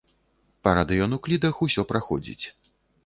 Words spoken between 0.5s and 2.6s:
Па радыенуклідах усё праходзіць.